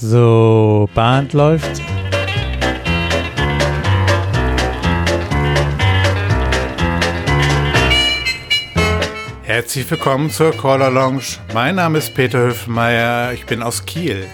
So, 0.00 0.88
Band 0.94 1.32
läuft. 1.32 1.82
Herzlich 9.42 9.90
willkommen 9.90 10.30
zur 10.30 10.52
Caller 10.52 10.92
Lounge. 10.92 11.24
Mein 11.52 11.74
Name 11.74 11.98
ist 11.98 12.14
Peter 12.14 12.38
Höfmeier, 12.38 13.32
ich 13.32 13.44
bin 13.46 13.60
aus 13.60 13.86
Kiel. 13.86 14.24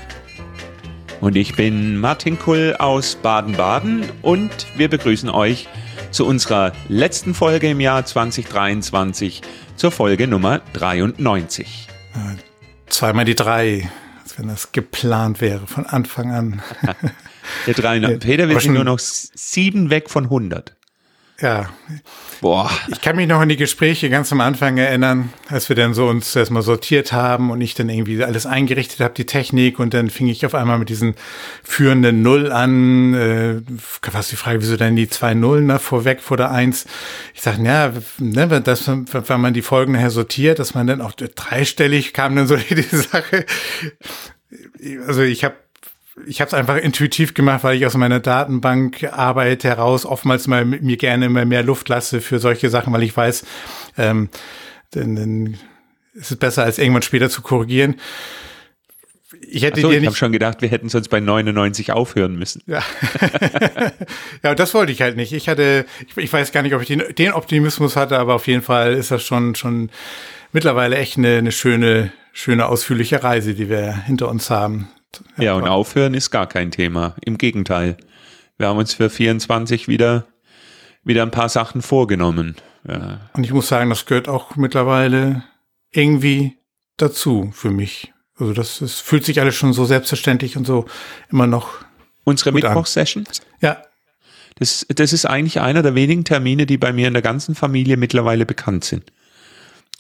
Und 1.23 1.35
ich 1.35 1.57
bin 1.57 1.97
Martin 1.97 2.39
Kull 2.39 2.77
aus 2.79 3.15
Baden-Baden 3.15 4.05
und 4.21 4.67
wir 4.77 4.91
begrüßen 4.91 5.31
euch 5.31 5.67
zu 6.11 6.27
unserer 6.27 6.73
letzten 6.91 7.33
Folge 7.33 7.71
im 7.71 7.81
Jahr 7.81 8.05
2023, 8.05 9.41
zur 9.77 9.91
Folge 9.91 10.29
Nummer 10.29 10.61
93. 10.75 11.89
Zweimal 12.91 13.25
die 13.25 13.35
drei, 13.35 13.89
als 14.25 14.39
wenn 14.39 14.49
das 14.49 14.73
geplant 14.73 15.43
wäre 15.43 15.67
von 15.67 15.85
Anfang 15.85 16.33
an. 16.33 16.63
Der 17.67 17.75
300. 17.75 18.21
Peter, 18.21 18.49
wir 18.49 18.59
sind 18.59 18.73
nur 18.73 18.85
noch 18.85 18.99
sieben 18.99 19.91
weg 19.91 20.09
von 20.09 20.25
100. 20.25 20.75
Ja. 21.41 21.69
Boah. 22.41 22.71
Ich 22.89 23.01
kann 23.01 23.17
mich 23.17 23.27
noch 23.27 23.41
an 23.41 23.49
die 23.49 23.57
Gespräche 23.57 24.09
ganz 24.09 24.31
am 24.31 24.41
Anfang 24.41 24.79
erinnern, 24.79 25.33
als 25.49 25.69
wir 25.69 25.75
dann 25.75 25.93
so 25.93 26.07
uns 26.07 26.35
erstmal 26.37 26.63
sortiert 26.63 27.13
haben 27.13 27.51
und 27.51 27.61
ich 27.61 27.75
dann 27.75 27.89
irgendwie 27.89 28.23
alles 28.23 28.47
eingerichtet 28.47 29.01
habe, 29.01 29.15
die 29.15 29.27
Technik, 29.27 29.81
und 29.81 29.95
dann 29.95 30.11
fing 30.11 30.29
ich 30.29 30.47
auf 30.47 30.55
einmal 30.55 30.79
mit 30.79 30.91
diesen 30.91 31.17
führenden 31.65 32.23
Null 32.23 32.53
an. 32.53 33.15
Äh, 33.15 33.63
was 34.13 34.29
die 34.29 34.37
Frage, 34.37 34.63
wieso 34.63 34.77
denn 34.77 34.95
die 34.95 35.09
zwei 35.09 35.35
Nullen 35.35 35.67
da 35.67 35.81
vorweg 35.81 36.21
vor 36.21 36.37
der 36.37 36.53
Eins? 36.53 36.87
Ich 37.35 37.43
sage, 37.43 37.65
ja, 37.65 37.93
ne, 38.19 38.61
das, 38.61 38.87
wenn 38.87 39.41
man 39.41 39.55
die 39.55 39.63
Folgen 39.63 39.93
nachher 39.93 40.11
sortiert, 40.11 40.61
dass 40.61 40.75
man 40.75 40.87
dann 40.87 41.01
auch 41.01 41.13
dreistellig 41.13 42.13
kam 42.13 42.37
dann 42.37 42.47
so 42.47 42.57
die 42.71 42.83
Sache. 42.83 43.45
Also 45.07 45.23
ich 45.23 45.43
habe 45.43 45.57
ich 46.27 46.41
habe 46.41 46.49
es 46.49 46.55
einfach 46.55 46.77
intuitiv 46.77 47.35
gemacht, 47.35 47.65
weil 47.65 47.77
ich 47.77 47.87
aus 47.87 47.97
meiner 47.97 48.21
Datenbankarbeit 48.21 49.65
heraus 49.65 50.07
oftmals 50.07 50.47
mal 50.47 50.65
mir 50.65 50.97
gerne 50.97 51.27
immer 51.27 51.45
mehr 51.45 51.63
Luft 51.63 51.89
lasse 51.89 52.21
für 52.21 52.39
solche 52.39 52.71
Sachen, 52.71 52.93
weil 52.93 53.03
ich 53.03 53.17
weiß, 53.17 53.45
ähm, 53.99 54.29
dann, 54.93 55.17
dann 55.17 55.59
ist 56.15 56.31
es 56.31 56.37
besser, 56.37 56.63
als 56.63 56.79
irgendwann 56.79 57.03
später 57.03 57.29
zu 57.29 57.43
korrigieren. 57.43 57.97
Ich 59.41 59.65
hätte 59.65 59.81
so, 59.81 59.89
dir 59.89 59.95
nicht. 59.95 60.03
Ich 60.03 60.07
habe 60.09 60.17
schon 60.17 60.33
gedacht, 60.33 60.63
wir 60.63 60.69
hätten 60.69 60.89
sonst 60.89 61.09
bei 61.09 61.19
99 61.19 61.91
aufhören 61.91 62.37
müssen. 62.37 62.63
Ja, 62.67 62.83
ja 64.43 64.55
das 64.55 64.73
wollte 64.75 64.93
ich 64.93 65.03
halt 65.03 65.17
nicht. 65.17 65.33
Ich 65.33 65.49
hatte, 65.49 65.85
ich, 66.07 66.17
ich 66.17 66.33
weiß 66.33 66.53
gar 66.53 66.63
nicht, 66.63 66.75
ob 66.75 66.83
ich 66.83 66.89
den, 66.89 67.03
den, 67.19 67.33
Optimismus 67.33 67.97
hatte, 67.97 68.19
aber 68.19 68.35
auf 68.35 68.47
jeden 68.47 68.63
Fall 68.63 68.95
ist 68.95 69.11
das 69.11 69.25
schon 69.25 69.55
schon 69.57 69.91
mittlerweile 70.53 70.97
echt 70.97 71.19
eine, 71.19 71.39
eine 71.39 71.53
schöne, 71.53 72.13
schöne 72.33 72.67
ausführliche 72.67 73.23
Reise, 73.25 73.55
die 73.55 73.69
wir 73.69 74.05
hinter 74.07 74.29
uns 74.29 74.51
haben. 74.51 74.89
Ja, 75.37 75.55
und 75.55 75.69
aufhören 75.69 76.15
ist 76.15 76.31
gar 76.31 76.47
kein 76.47 76.71
Thema. 76.71 77.15
Im 77.25 77.39
Gegenteil. 77.39 77.97
Wir 78.57 78.69
haben 78.69 78.79
uns 78.79 78.95
für 78.95 79.11
24 79.11 79.89
wieder, 79.89 80.27
wieder 81.03 81.23
ein 81.23 81.31
paar 81.31 81.49
Sachen 81.49 81.83
vorgenommen. 81.83 82.57
Ja. 82.87 83.21
Und 83.33 83.45
ich 83.45 83.53
muss 83.53 83.69
sagen, 83.69 83.91
das 83.91 84.07
gehört 84.07 84.29
auch 84.29 84.57
mittlerweile 84.57 85.45
irgendwie 85.91 86.59
dazu 86.97 87.51
für 87.53 87.71
mich. 87.71 88.13
Also 88.37 88.53
das, 88.53 88.79
das 88.79 89.01
fühlt 89.01 89.25
sich 89.25 89.41
alles 89.41 89.55
schon 89.55 89.73
so 89.73 89.85
selbstverständlich 89.85 90.57
und 90.57 90.67
so 90.67 90.87
immer 91.31 91.47
noch. 91.47 91.85
Unsere 92.25 92.53
Mittwochssessions? 92.53 93.43
Ja. 93.61 93.83
Das, 94.57 94.87
das 94.89 95.13
ist 95.13 95.27
eigentlich 95.27 95.61
einer 95.61 95.83
der 95.83 95.95
wenigen 95.95 96.25
Termine, 96.25 96.67
die 96.67 96.79
bei 96.79 96.93
mir 96.93 97.09
in 97.09 97.13
der 97.13 97.23
ganzen 97.23 97.55
Familie 97.55 97.97
mittlerweile 97.97 98.47
bekannt 98.47 98.85
sind. 98.85 99.13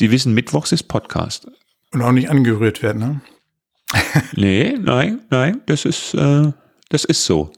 Die 0.00 0.10
wissen, 0.10 0.32
Mittwochs 0.32 0.72
ist 0.72 0.84
Podcast. 0.84 1.48
Und 1.92 2.02
auch 2.02 2.12
nicht 2.12 2.30
angerührt 2.30 2.82
werden, 2.82 2.98
ne? 3.00 3.20
nee, 4.36 4.76
nein, 4.78 5.20
nein, 5.30 5.60
das 5.66 5.84
ist, 5.84 6.14
äh, 6.14 6.52
das 6.88 7.04
ist 7.04 7.24
so. 7.24 7.52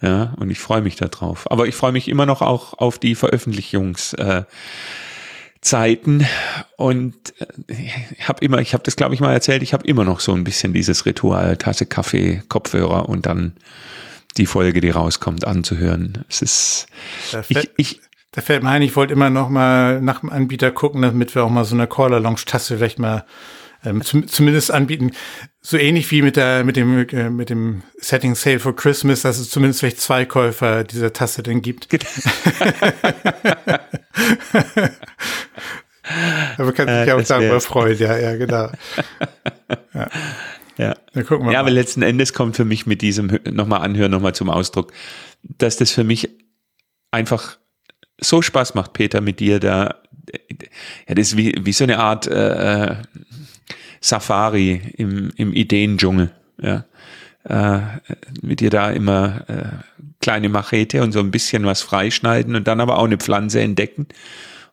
Ja, 0.00 0.34
und 0.36 0.50
ich 0.50 0.58
freue 0.58 0.82
mich 0.82 0.96
darauf. 0.96 1.48
Aber 1.50 1.66
ich 1.68 1.76
freue 1.76 1.92
mich 1.92 2.08
immer 2.08 2.26
noch 2.26 2.42
auch 2.42 2.74
auf 2.74 2.98
die 2.98 3.14
Veröffentlichungszeiten. 3.14 4.46
Äh, 6.20 6.26
und 6.76 7.14
äh, 7.38 7.74
ich 8.18 8.28
habe 8.28 8.44
immer, 8.44 8.58
ich 8.58 8.74
habe 8.74 8.82
das 8.82 8.96
glaube 8.96 9.14
ich 9.14 9.20
mal 9.20 9.32
erzählt, 9.32 9.62
ich 9.62 9.72
habe 9.72 9.86
immer 9.86 10.02
noch 10.04 10.18
so 10.18 10.32
ein 10.32 10.42
bisschen 10.42 10.72
dieses 10.72 11.06
Ritual, 11.06 11.56
Tasse 11.56 11.86
Kaffee, 11.86 12.42
Kopfhörer 12.48 13.08
und 13.08 13.26
dann 13.26 13.52
die 14.36 14.46
Folge, 14.46 14.80
die 14.80 14.90
rauskommt, 14.90 15.46
anzuhören. 15.46 16.24
Es 16.28 16.42
ist, 16.42 16.86
da 17.30 17.44
fällt, 17.44 17.70
ich, 17.76 17.92
ich, 17.94 18.00
da 18.32 18.40
fällt 18.40 18.64
mir 18.64 18.70
ein, 18.70 18.82
ich 18.82 18.96
wollte 18.96 19.12
immer 19.12 19.30
noch 19.30 19.50
mal 19.50 20.00
nach 20.00 20.20
dem 20.20 20.30
Anbieter 20.30 20.72
gucken, 20.72 21.02
damit 21.02 21.34
wir 21.36 21.44
auch 21.44 21.50
mal 21.50 21.64
so 21.64 21.76
eine 21.76 21.86
Caller 21.86 22.18
Lounge 22.18 22.40
Tasse 22.44 22.78
vielleicht 22.78 22.98
mal 22.98 23.24
ähm, 23.84 24.02
zum, 24.02 24.28
zumindest 24.28 24.70
anbieten. 24.70 25.12
So 25.60 25.76
ähnlich 25.76 26.10
wie 26.10 26.22
mit 26.22 26.36
der 26.36 26.64
mit 26.64 26.76
dem 26.76 27.06
äh, 27.08 27.30
mit 27.30 27.50
dem 27.50 27.82
Setting 27.98 28.34
Sale 28.34 28.58
for 28.58 28.74
Christmas, 28.74 29.22
dass 29.22 29.38
es 29.38 29.50
zumindest 29.50 29.80
vielleicht 29.80 30.00
zwei 30.00 30.24
Käufer 30.24 30.84
dieser 30.84 31.12
Tasse 31.12 31.42
denn 31.42 31.62
gibt. 31.62 31.88
Aber 36.58 36.72
kann 36.72 36.88
sich 36.88 37.06
ja 37.06 37.14
auch 37.14 37.22
darüber 37.22 37.60
freuen, 37.60 37.98
ja, 37.98 38.16
ja, 38.18 38.36
genau. 38.36 38.70
Ja. 39.94 40.08
Ja, 40.78 40.96
ja 41.14 41.60
aber 41.60 41.70
letzten 41.70 42.00
Endes 42.00 42.32
kommt 42.32 42.56
für 42.56 42.64
mich 42.64 42.86
mit 42.86 43.02
diesem 43.02 43.38
nochmal 43.50 43.82
anhören, 43.82 44.10
nochmal 44.10 44.34
zum 44.34 44.48
Ausdruck, 44.48 44.90
dass 45.42 45.76
das 45.76 45.90
für 45.90 46.02
mich 46.02 46.30
einfach 47.10 47.58
so 48.18 48.40
Spaß 48.40 48.74
macht, 48.74 48.94
Peter, 48.94 49.20
mit 49.20 49.38
dir 49.38 49.60
da. 49.60 50.02
Ja, 51.06 51.14
das 51.14 51.28
ist 51.28 51.36
wie, 51.36 51.54
wie 51.60 51.72
so 51.72 51.84
eine 51.84 51.98
Art 51.98 52.26
äh, 52.26 52.84
äh 52.84 52.96
Safari 54.02 54.92
im, 54.98 55.30
im 55.36 55.54
Ideendschungel. 55.54 56.30
Ja. 56.60 56.84
Äh, 57.44 57.80
mit 58.42 58.60
dir 58.60 58.70
da 58.70 58.90
immer 58.90 59.48
äh, 59.48 60.02
kleine 60.20 60.48
Machete 60.48 61.02
und 61.02 61.12
so 61.12 61.20
ein 61.20 61.30
bisschen 61.30 61.64
was 61.64 61.82
freischneiden 61.82 62.54
und 62.54 62.68
dann 62.68 62.80
aber 62.80 62.98
auch 62.98 63.04
eine 63.04 63.16
Pflanze 63.16 63.60
entdecken 63.60 64.06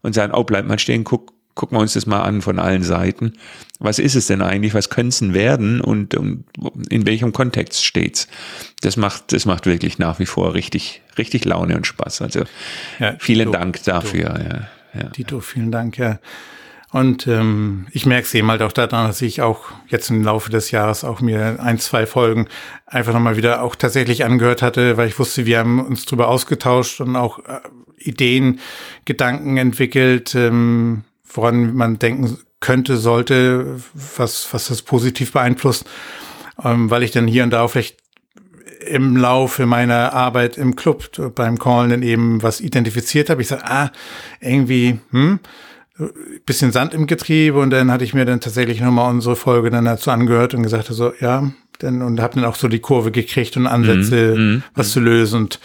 und 0.02 0.14
sagen, 0.14 0.34
oh, 0.34 0.44
bleib 0.44 0.66
mal 0.66 0.78
stehen, 0.78 1.04
guck, 1.04 1.34
gucken 1.56 1.78
wir 1.78 1.82
uns 1.82 1.94
das 1.94 2.06
mal 2.06 2.22
an 2.22 2.42
von 2.42 2.60
allen 2.60 2.84
Seiten. 2.84 3.34
Was 3.80 3.98
ist 3.98 4.16
es 4.16 4.28
denn 4.28 4.42
eigentlich? 4.42 4.74
Was 4.74 4.90
könnte 4.90 5.10
es 5.10 5.20
denn 5.20 5.34
werden 5.34 5.82
und, 5.82 6.16
und 6.16 6.46
in 6.90 7.06
welchem 7.08 7.34
Kontext 7.34 7.84
steht's? 7.84 8.28
Das 8.82 8.98
macht, 8.98 9.32
das 9.34 9.46
macht 9.46 9.66
wirklich 9.66 9.98
nach 9.98 10.20
wie 10.20 10.26
vor 10.26 10.54
richtig, 10.54 11.02
richtig 11.18 11.46
Laune 11.46 11.76
und 11.76 11.88
Spaß. 11.88 12.22
Also 12.22 12.44
ja, 13.00 13.16
vielen 13.20 13.48
Tito, 13.48 13.52
Dank 13.52 13.84
dafür. 13.84 14.36
Tito, 14.36 14.50
ja, 14.50 14.68
ja. 15.02 15.10
Tito, 15.10 15.40
vielen 15.40 15.72
Dank. 15.72 15.98
Ja. 15.98 16.20
Und 16.92 17.28
ähm, 17.28 17.86
ich 17.92 18.08
merke 18.08 18.26
es 18.26 18.34
eben 18.34 18.50
halt 18.50 18.64
auch 18.64 18.72
daran, 18.72 19.08
dass 19.08 19.22
ich 19.22 19.42
auch 19.42 19.66
jetzt 19.88 20.10
im 20.10 20.24
Laufe 20.24 20.50
des 20.50 20.72
Jahres 20.72 21.04
auch 21.04 21.22
mir 21.22 21.58
ein, 21.62 21.78
zwei 21.78 22.08
Folgen 22.08 22.48
einfach 22.88 23.14
nochmal 23.14 23.38
wieder 23.38 23.62
auch 23.62 23.76
tatsächlich 23.76 24.26
angehört 24.26 24.64
hatte, 24.64 24.98
weil 24.98 25.08
ich 25.08 25.20
wusste, 25.20 25.46
wir 25.46 25.60
haben 25.60 25.86
uns 25.86 26.06
drüber 26.06 26.28
ausgetauscht 26.28 27.00
und 27.00 27.16
auch 27.16 27.40
äh, 27.40 27.60
Ideen, 27.98 28.60
Gedanken 29.06 29.58
entwickelt, 29.58 30.34
ähm, 30.34 31.04
woran 31.32 31.76
man 31.76 32.00
denken 32.00 32.40
könnte, 32.60 32.98
sollte, 32.98 33.80
was, 33.94 34.52
was 34.52 34.68
das 34.68 34.82
positiv 34.82 35.32
beeinflusst, 35.32 35.86
ähm, 36.64 36.90
weil 36.90 37.04
ich 37.04 37.12
dann 37.12 37.28
hier 37.28 37.44
und 37.44 37.52
da 37.52 37.62
auch 37.62 37.70
vielleicht 37.70 37.98
im 38.88 39.16
Laufe 39.16 39.66
meiner 39.66 40.14
Arbeit 40.14 40.58
im 40.58 40.76
Club 40.76 41.10
beim 41.36 41.60
Callen 41.60 41.92
dann 41.92 42.02
eben 42.02 42.42
was 42.42 42.62
identifiziert 42.62 43.30
habe. 43.30 43.42
Ich 43.42 43.50
sage, 43.50 43.66
ah, 43.66 43.92
irgendwie, 44.40 45.00
hm, 45.12 45.40
bisschen 46.46 46.72
Sand 46.72 46.94
im 46.94 47.08
Getriebe 47.08 47.60
und 47.60 47.72
dann 47.72 47.92
hatte 47.92 48.04
ich 48.04 48.14
mir 48.14 48.26
dann 48.26 48.40
tatsächlich 48.40 48.80
nochmal 48.80 49.10
unsere 49.10 49.36
Folge 49.36 49.70
dann 49.70 49.86
dazu 49.86 50.12
angehört 50.12 50.54
und 50.54 50.64
gesagt, 50.64 50.88
so, 50.88 51.14
ja, 51.20 51.52
dann, 51.80 52.02
und 52.02 52.22
habe 52.22 52.36
dann 52.36 52.46
auch 52.46 52.56
so 52.56 52.68
die 52.68 52.80
Kurve 52.80 53.12
gekriegt 53.12 53.58
und 53.58 53.68
Ansätze, 53.68 54.36
mm, 54.36 54.56
mm, 54.56 54.64
was 54.76 54.92
zu 54.92 55.00
lösen 55.00 55.42
und 55.42 55.60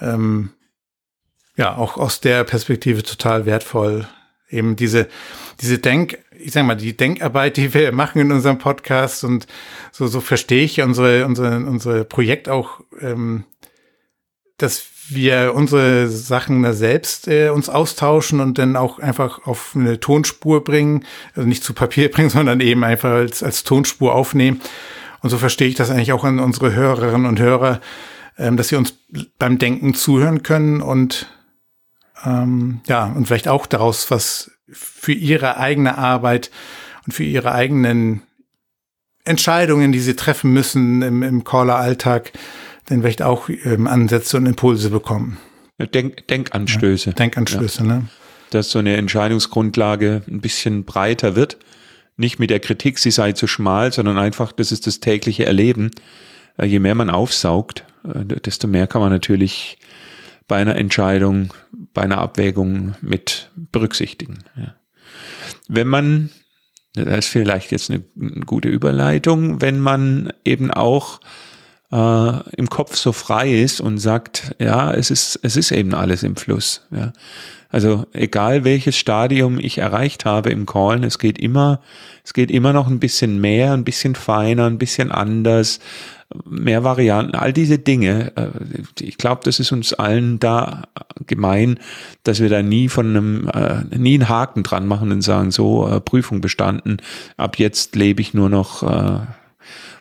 ähm, 0.00 0.50
ja, 1.56 1.76
auch 1.76 1.96
aus 1.96 2.20
der 2.20 2.44
Perspektive 2.44 3.02
total 3.02 3.46
wertvoll. 3.46 4.06
Eben 4.48 4.76
diese, 4.76 5.08
diese 5.60 5.78
Denk, 5.78 6.18
ich 6.38 6.52
sag 6.52 6.64
mal, 6.64 6.74
die 6.74 6.96
Denkarbeit, 6.96 7.56
die 7.56 7.72
wir 7.74 7.92
machen 7.92 8.20
in 8.20 8.32
unserem 8.32 8.58
Podcast 8.58 9.24
und 9.24 9.46
so, 9.92 10.06
so 10.06 10.20
verstehe 10.20 10.64
ich 10.64 10.80
unsere, 10.82 11.26
unsere, 11.26 11.56
unsere 11.58 12.04
Projekt 12.04 12.48
auch, 12.48 12.80
ähm, 13.00 13.44
dass 14.58 14.84
wir 15.08 15.52
unsere 15.54 16.08
Sachen 16.08 16.62
da 16.62 16.72
selbst 16.72 17.28
äh, 17.28 17.50
uns 17.50 17.68
austauschen 17.68 18.40
und 18.40 18.58
dann 18.58 18.76
auch 18.76 18.98
einfach 18.98 19.46
auf 19.46 19.72
eine 19.74 20.00
Tonspur 20.00 20.64
bringen, 20.64 21.04
also 21.34 21.48
nicht 21.48 21.64
zu 21.64 21.74
Papier 21.74 22.10
bringen, 22.12 22.30
sondern 22.30 22.60
eben 22.60 22.84
einfach 22.84 23.10
als, 23.10 23.42
als 23.42 23.64
Tonspur 23.64 24.14
aufnehmen. 24.14 24.60
Und 25.20 25.30
so 25.30 25.38
verstehe 25.38 25.68
ich 25.68 25.74
das 25.74 25.90
eigentlich 25.90 26.12
auch 26.12 26.24
an 26.24 26.38
unsere 26.38 26.74
Hörerinnen 26.74 27.26
und 27.26 27.40
Hörer, 27.40 27.80
ähm, 28.38 28.56
dass 28.56 28.68
sie 28.68 28.76
uns 28.76 28.94
beim 29.38 29.58
Denken 29.58 29.94
zuhören 29.94 30.42
können 30.42 30.80
und 30.80 31.28
ähm, 32.24 32.80
ja, 32.86 33.04
und 33.04 33.26
vielleicht 33.26 33.48
auch 33.48 33.66
daraus 33.66 34.10
was 34.10 34.50
für 34.70 35.12
ihre 35.12 35.58
eigene 35.58 35.98
Arbeit 35.98 36.50
und 37.06 37.12
für 37.12 37.24
ihre 37.24 37.52
eigenen 37.52 38.22
Entscheidungen, 39.24 39.92
die 39.92 40.00
sie 40.00 40.16
treffen 40.16 40.52
müssen 40.52 41.02
im, 41.02 41.22
im 41.22 41.44
Caller-Alltag, 41.44 42.32
dann 42.86 43.00
vielleicht 43.00 43.22
auch 43.22 43.48
ähm, 43.48 43.86
Ansätze 43.86 44.36
und 44.36 44.46
Impulse 44.46 44.90
bekommen. 44.90 45.38
Denk, 45.78 46.26
Denkanstöße. 46.28 47.10
Ja, 47.10 47.14
Denkanstöße, 47.14 47.82
ja. 47.82 47.86
ne? 47.86 48.08
Dass 48.50 48.70
so 48.70 48.78
eine 48.78 48.96
Entscheidungsgrundlage 48.96 50.22
ein 50.28 50.40
bisschen 50.40 50.84
breiter 50.84 51.34
wird. 51.34 51.56
Nicht 52.16 52.38
mit 52.38 52.50
der 52.50 52.60
Kritik, 52.60 52.98
sie 52.98 53.10
sei 53.10 53.32
zu 53.32 53.46
schmal, 53.46 53.92
sondern 53.92 54.18
einfach, 54.18 54.52
das 54.52 54.70
ist 54.70 54.86
das 54.86 55.00
tägliche 55.00 55.46
Erleben. 55.46 55.90
äh, 56.58 56.66
je 56.66 56.78
mehr 56.78 56.94
man 56.94 57.10
aufsaugt, 57.10 57.84
äh, 58.04 58.24
desto 58.24 58.68
mehr 58.68 58.86
kann 58.86 59.00
man 59.00 59.10
natürlich 59.10 59.78
bei 60.46 60.56
einer 60.56 60.76
Entscheidung, 60.76 61.52
bei 61.92 62.02
einer 62.02 62.18
Abwägung 62.18 62.94
mit 63.00 63.50
berücksichtigen. 63.56 64.44
Ja. 64.56 64.74
Wenn 65.68 65.88
man, 65.88 66.30
das 66.94 67.20
ist 67.20 67.28
vielleicht 67.28 67.72
jetzt 67.72 67.90
eine, 67.90 68.04
eine 68.20 68.44
gute 68.44 68.68
Überleitung, 68.68 69.60
wenn 69.60 69.80
man 69.80 70.32
eben 70.44 70.70
auch 70.70 71.20
äh, 71.92 72.50
im 72.56 72.68
Kopf 72.68 72.96
so 72.96 73.12
frei 73.12 73.52
ist 73.52 73.80
und 73.80 73.98
sagt, 73.98 74.54
ja, 74.58 74.92
es 74.92 75.10
ist, 75.10 75.38
es 75.42 75.56
ist 75.56 75.72
eben 75.72 75.94
alles 75.94 76.22
im 76.22 76.36
Fluss. 76.36 76.82
Ja. 76.90 77.12
Also 77.70 78.06
egal 78.12 78.62
welches 78.62 78.96
Stadium 78.96 79.58
ich 79.58 79.78
erreicht 79.78 80.24
habe 80.24 80.50
im 80.50 80.64
Callen, 80.64 81.02
es 81.02 81.18
geht 81.18 81.38
immer, 81.38 81.80
es 82.22 82.32
geht 82.32 82.50
immer 82.50 82.72
noch 82.72 82.86
ein 82.86 83.00
bisschen 83.00 83.40
mehr, 83.40 83.72
ein 83.72 83.82
bisschen 83.82 84.14
feiner, 84.14 84.66
ein 84.66 84.78
bisschen 84.78 85.10
anders, 85.10 85.80
mehr 86.44 86.84
Varianten, 86.84 87.34
all 87.34 87.52
diese 87.52 87.78
Dinge. 87.78 88.32
Äh, 88.36 88.48
ich 89.00 89.18
glaube, 89.18 89.40
das 89.44 89.60
ist 89.60 89.72
uns 89.72 89.92
allen 89.92 90.38
da 90.38 90.84
gemein, 91.26 91.78
dass 92.22 92.40
wir 92.40 92.48
da 92.48 92.62
nie 92.62 92.88
von 92.88 93.08
einem, 93.08 93.48
äh, 93.48 93.96
nie 93.96 94.14
einen 94.14 94.28
Haken 94.28 94.62
dran 94.62 94.86
machen 94.86 95.12
und 95.12 95.22
sagen, 95.22 95.50
so, 95.50 95.88
äh, 95.88 96.00
Prüfung 96.00 96.40
bestanden, 96.40 96.98
ab 97.36 97.58
jetzt 97.58 97.96
lebe 97.96 98.20
ich 98.20 98.34
nur 98.34 98.48
noch 98.48 98.82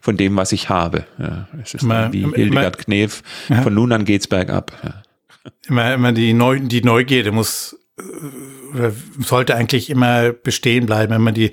von 0.03 0.17
dem, 0.17 0.35
was 0.35 0.51
ich 0.51 0.67
habe. 0.67 1.05
Ja, 1.17 1.47
es 1.61 1.75
ist 1.75 1.83
immer, 1.83 2.11
wie 2.11 2.25
Hildegard 2.25 2.75
immer, 2.75 2.83
Knef, 2.83 3.23
ja. 3.47 3.61
von 3.61 3.73
nun 3.73 3.93
an 3.93 4.03
geht's 4.03 4.27
bergab. 4.27 4.73
Ja. 4.83 5.01
Immer, 5.65 5.93
immer 5.93 6.11
die, 6.11 6.33
Neu 6.33 6.59
die 6.59 6.81
Neugierde 6.81 7.31
muss 7.31 7.79
oder 8.73 8.91
sollte 9.19 9.55
eigentlich 9.55 9.89
immer 9.89 10.33
bestehen 10.33 10.87
bleiben, 10.87 11.13
immer 11.13 11.31
die 11.31 11.51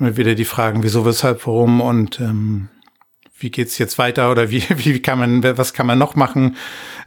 immer 0.00 0.16
wieder 0.16 0.34
die 0.34 0.46
Fragen, 0.46 0.82
wieso, 0.82 1.04
weshalb, 1.04 1.46
warum 1.46 1.82
und 1.82 2.20
ähm, 2.20 2.70
wie 3.38 3.50
geht's 3.50 3.76
jetzt 3.76 3.98
weiter 3.98 4.30
oder 4.30 4.48
wie, 4.48 4.62
wie 4.76 5.02
kann 5.02 5.18
man, 5.18 5.44
was 5.58 5.74
kann 5.74 5.86
man 5.86 5.98
noch 5.98 6.14
machen? 6.14 6.56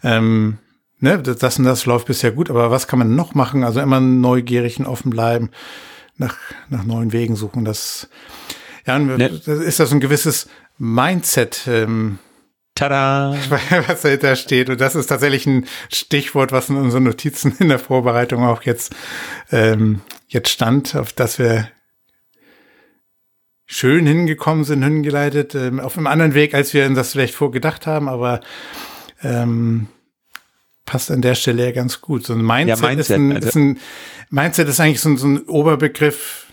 Ähm, 0.03 0.59
ne, 0.99 1.17
das 1.23 1.57
und 1.57 1.65
das 1.65 1.87
läuft 1.87 2.05
bisher 2.05 2.31
gut, 2.31 2.51
aber 2.51 2.69
was 2.69 2.87
kann 2.87 2.99
man 2.99 3.15
noch 3.15 3.33
machen? 3.33 3.63
Also 3.63 3.79
immer 3.79 3.99
neugierig 3.99 4.77
und 4.77 4.85
offen 4.85 5.09
bleiben, 5.09 5.49
nach, 6.17 6.37
nach 6.69 6.83
neuen 6.83 7.13
Wegen 7.13 7.35
suchen. 7.35 7.65
Das, 7.65 8.09
ja, 8.85 8.99
ne. 8.99 9.17
das 9.17 9.47
ist 9.47 9.79
das 9.79 9.91
ein 9.91 9.99
gewisses 9.99 10.47
Mindset, 10.77 11.67
ähm, 11.67 12.19
Tada! 12.77 13.35
Was 13.87 14.03
dahinter 14.03 14.35
steht. 14.35 14.69
Und 14.69 14.79
das 14.79 14.95
ist 14.95 15.07
tatsächlich 15.07 15.47
ein 15.47 15.65
Stichwort, 15.91 16.51
was 16.51 16.69
in 16.69 16.75
unseren 16.75 17.03
Notizen 17.03 17.55
in 17.59 17.69
der 17.69 17.79
Vorbereitung 17.79 18.43
auch 18.45 18.61
jetzt, 18.63 18.95
ähm, 19.51 20.01
jetzt 20.27 20.49
stand, 20.49 20.95
auf 20.95 21.11
das 21.11 21.39
wir 21.39 21.69
schön 23.65 24.05
hingekommen 24.05 24.63
sind, 24.63 24.83
hingeleitet, 24.83 25.55
ähm, 25.55 25.79
auf 25.79 25.97
einem 25.97 26.07
anderen 26.07 26.35
Weg, 26.35 26.53
als 26.53 26.73
wir 26.73 26.87
das 26.89 27.11
vielleicht 27.11 27.33
vorgedacht 27.33 27.87
haben, 27.87 28.07
aber 28.07 28.39
ähm, 29.23 29.87
passt 30.85 31.11
an 31.11 31.21
der 31.21 31.35
Stelle 31.35 31.65
ja 31.65 31.71
ganz 31.71 31.99
gut. 31.99 32.25
So 32.25 32.33
ein 32.33 32.45
Mindset, 32.45 32.79
ja, 32.79 32.87
Mindset 32.87 32.99
ist, 32.99 33.11
ein, 33.11 33.31
also. 33.33 33.47
ist 33.47 33.55
ein 33.55 33.79
Mindset 34.29 34.69
ist 34.69 34.79
eigentlich 34.79 35.01
so, 35.01 35.15
so 35.17 35.27
ein 35.27 35.41
Oberbegriff 35.47 36.46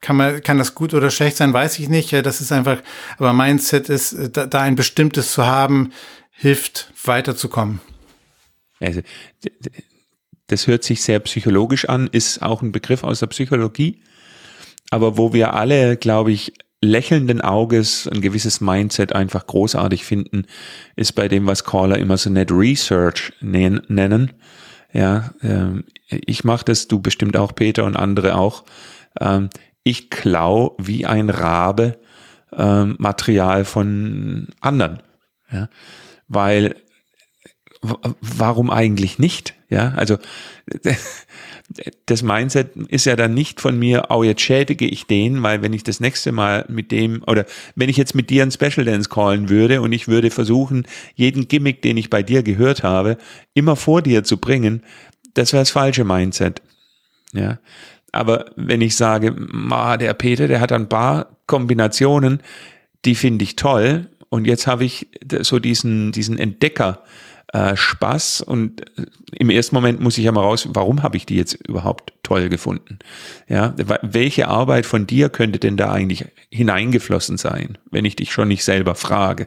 kann 0.00 0.16
man, 0.16 0.42
kann 0.42 0.58
das 0.58 0.74
gut 0.74 0.94
oder 0.94 1.10
schlecht 1.10 1.36
sein, 1.36 1.52
weiß 1.52 1.78
ich 1.78 1.88
nicht. 1.88 2.12
Das 2.12 2.40
ist 2.40 2.52
einfach, 2.52 2.82
aber 3.18 3.32
Mindset 3.32 3.88
ist, 3.88 4.12
äh, 4.12 4.30
da, 4.30 4.46
da 4.46 4.60
ein 4.62 4.76
bestimmtes 4.76 5.32
zu 5.32 5.46
haben, 5.46 5.92
hilft 6.30 6.92
weiterzukommen. 7.04 7.80
Also, 8.80 9.00
das 10.48 10.66
hört 10.66 10.84
sich 10.84 11.02
sehr 11.02 11.18
psychologisch 11.20 11.88
an, 11.88 12.08
ist 12.12 12.42
auch 12.42 12.62
ein 12.62 12.72
Begriff 12.72 13.04
aus 13.04 13.20
der 13.20 13.26
Psychologie. 13.28 14.02
Aber 14.90 15.18
wo 15.18 15.32
wir 15.32 15.54
alle, 15.54 15.96
glaube 15.96 16.30
ich, 16.30 16.52
lächelnden 16.80 17.40
Auges 17.40 18.06
ein 18.06 18.20
gewisses 18.20 18.60
Mindset 18.60 19.12
einfach 19.12 19.46
großartig 19.46 20.04
finden, 20.04 20.46
ist 20.94 21.12
bei 21.12 21.26
dem, 21.26 21.46
was 21.46 21.64
Caller 21.64 21.98
immer 21.98 22.18
so 22.18 22.30
nett 22.30 22.52
Research 22.52 23.32
nennen. 23.40 24.32
Ja, 24.92 25.34
ähm, 25.42 25.84
ich 26.08 26.44
mache 26.44 26.66
das, 26.66 26.86
du 26.86 27.00
bestimmt 27.00 27.36
auch, 27.36 27.54
Peter 27.54 27.84
und 27.84 27.96
andere 27.96 28.36
auch. 28.36 28.64
Ähm, 29.86 29.90
ich 29.90 30.10
klau 30.10 30.76
wie 30.78 31.06
ein 31.06 31.30
Rabe 31.30 31.98
äh, 32.52 32.84
Material 32.84 33.64
von 33.64 34.48
anderen. 34.60 35.00
Ja? 35.50 35.68
Weil 36.28 36.76
warum 38.20 38.70
eigentlich 38.70 39.18
nicht? 39.18 39.54
Ja, 39.68 39.92
also 39.96 40.18
das 42.06 42.22
Mindset 42.22 42.76
ist 42.88 43.06
ja 43.06 43.16
dann 43.16 43.34
nicht 43.34 43.60
von 43.60 43.78
mir, 43.78 44.06
oh, 44.10 44.22
jetzt 44.22 44.40
schädige 44.40 44.86
ich 44.86 45.06
den, 45.06 45.42
weil 45.42 45.62
wenn 45.62 45.72
ich 45.72 45.82
das 45.82 46.00
nächste 46.00 46.32
Mal 46.32 46.64
mit 46.68 46.90
dem, 46.90 47.22
oder 47.26 47.44
wenn 47.74 47.88
ich 47.88 47.96
jetzt 47.96 48.14
mit 48.14 48.30
dir 48.30 48.42
ein 48.42 48.50
Special 48.50 48.84
Dance 48.84 49.08
callen 49.08 49.48
würde 49.48 49.82
und 49.82 49.92
ich 49.92 50.08
würde 50.08 50.30
versuchen, 50.30 50.86
jeden 51.14 51.48
Gimmick, 51.48 51.82
den 51.82 51.96
ich 51.96 52.10
bei 52.10 52.22
dir 52.22 52.42
gehört 52.42 52.82
habe, 52.82 53.18
immer 53.54 53.76
vor 53.76 54.02
dir 54.02 54.24
zu 54.24 54.38
bringen, 54.38 54.82
das 55.34 55.52
wäre 55.52 55.62
das 55.62 55.70
falsche 55.70 56.04
Mindset. 56.04 56.62
Ja, 57.32 57.58
aber 58.16 58.46
wenn 58.56 58.80
ich 58.80 58.96
sage, 58.96 59.34
ma, 59.36 59.96
der 59.96 60.14
Peter, 60.14 60.48
der 60.48 60.60
hat 60.60 60.72
ein 60.72 60.88
paar 60.88 61.36
Kombinationen, 61.46 62.40
die 63.04 63.14
finde 63.14 63.44
ich 63.44 63.56
toll. 63.56 64.08
Und 64.28 64.46
jetzt 64.46 64.66
habe 64.66 64.84
ich 64.84 65.08
so 65.42 65.58
diesen, 65.58 66.12
diesen 66.12 66.38
Entdecker, 66.38 67.02
äh, 67.52 67.76
Spaß 67.76 68.40
und 68.40 68.80
äh, 68.98 69.06
im 69.32 69.50
ersten 69.50 69.76
Moment 69.76 70.00
muss 70.00 70.18
ich 70.18 70.24
ja 70.24 70.32
mal 70.32 70.40
raus, 70.40 70.68
warum 70.72 71.04
habe 71.04 71.16
ich 71.16 71.26
die 71.26 71.36
jetzt 71.36 71.54
überhaupt 71.54 72.12
toll 72.24 72.48
gefunden? 72.48 72.98
Ja, 73.48 73.72
welche 74.02 74.48
Arbeit 74.48 74.84
von 74.84 75.06
dir 75.06 75.28
könnte 75.28 75.60
denn 75.60 75.76
da 75.76 75.92
eigentlich 75.92 76.24
hineingeflossen 76.50 77.38
sein, 77.38 77.78
wenn 77.90 78.04
ich 78.04 78.16
dich 78.16 78.32
schon 78.32 78.48
nicht 78.48 78.64
selber 78.64 78.96
frage? 78.96 79.46